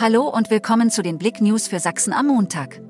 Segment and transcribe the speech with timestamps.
[0.00, 2.80] Hallo und willkommen zu den Blick News für Sachsen am Montag.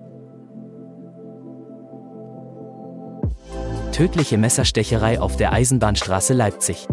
[3.93, 6.87] Tödliche Messerstecherei auf der Eisenbahnstraße Leipzig.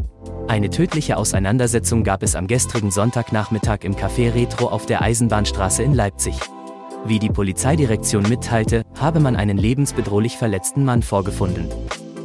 [0.48, 5.94] Eine tödliche Auseinandersetzung gab es am gestrigen Sonntagnachmittag im Café Retro auf der Eisenbahnstraße in
[5.94, 6.40] Leipzig.
[7.04, 11.68] Wie die Polizeidirektion mitteilte, habe man einen lebensbedrohlich verletzten Mann vorgefunden.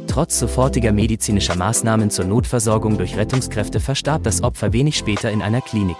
[0.07, 5.59] Trotz sofortiger medizinischer Maßnahmen zur Notversorgung durch Rettungskräfte verstarb das Opfer wenig später in einer
[5.59, 5.97] Klinik.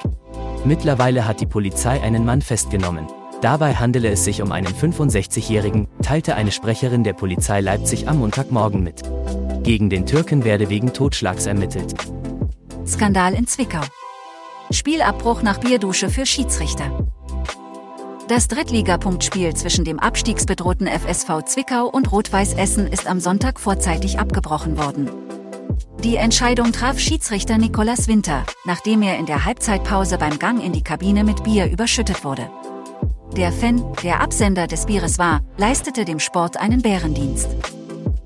[0.63, 3.07] Mittlerweile hat die Polizei einen Mann festgenommen.
[3.41, 8.83] Dabei handele es sich um einen 65-Jährigen, teilte eine Sprecherin der Polizei Leipzig am Montagmorgen
[8.83, 9.01] mit.
[9.63, 11.95] Gegen den Türken werde wegen Totschlags ermittelt.
[12.85, 13.81] Skandal in Zwickau.
[14.69, 17.07] Spielabbruch nach Bierdusche für Schiedsrichter.
[18.27, 24.77] Das Drittligapunktspiel zwischen dem abstiegsbedrohten FSV Zwickau und Rot-Weiß Essen ist am Sonntag vorzeitig abgebrochen
[24.77, 25.09] worden.
[26.03, 30.83] Die Entscheidung traf Schiedsrichter Nikolas Winter, nachdem er in der Halbzeitpause beim Gang in die
[30.83, 32.49] Kabine mit Bier überschüttet wurde.
[33.37, 37.49] Der Fan, der Absender des Bieres war, leistete dem Sport einen Bärendienst.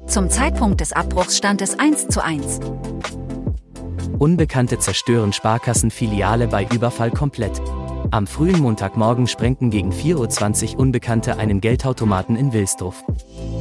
[0.07, 2.61] Zum Zeitpunkt des Abbruchs stand es 1 zu 1.
[4.19, 7.61] Unbekannte zerstören Sparkassenfiliale bei Überfall komplett.
[8.16, 13.03] Am frühen Montagmorgen sprengten gegen 4.20 Uhr Unbekannte einen Geldautomaten in Wilsdorf.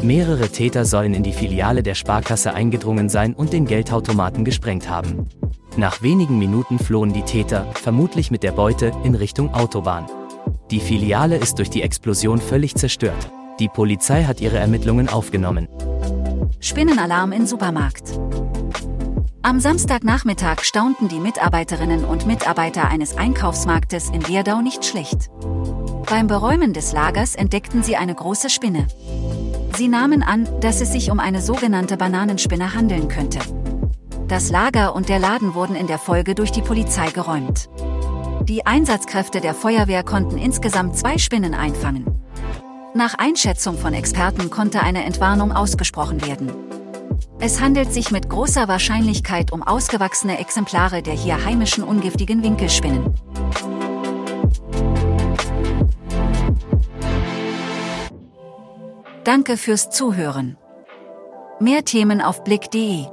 [0.00, 5.28] Mehrere Täter sollen in die Filiale der Sparkasse eingedrungen sein und den Geldautomaten gesprengt haben.
[5.76, 10.06] Nach wenigen Minuten flohen die Täter, vermutlich mit der Beute, in Richtung Autobahn.
[10.70, 13.32] Die Filiale ist durch die Explosion völlig zerstört.
[13.58, 15.66] Die Polizei hat ihre Ermittlungen aufgenommen.
[16.60, 18.12] Spinnenalarm in Supermarkt.
[19.44, 25.28] Am Samstagnachmittag staunten die Mitarbeiterinnen und Mitarbeiter eines Einkaufsmarktes in Werdau nicht schlecht.
[26.08, 28.86] Beim Beräumen des Lagers entdeckten sie eine große Spinne.
[29.76, 33.38] Sie nahmen an, dass es sich um eine sogenannte Bananenspinne handeln könnte.
[34.28, 37.68] Das Lager und der Laden wurden in der Folge durch die Polizei geräumt.
[38.44, 42.06] Die Einsatzkräfte der Feuerwehr konnten insgesamt zwei Spinnen einfangen.
[42.94, 46.50] Nach Einschätzung von Experten konnte eine Entwarnung ausgesprochen werden.
[47.40, 53.14] Es handelt sich mit großer Wahrscheinlichkeit um ausgewachsene Exemplare der hier heimischen ungiftigen Winkelspinnen.
[59.24, 60.56] Danke fürs Zuhören.
[61.60, 63.06] Mehr Themen auf blick.de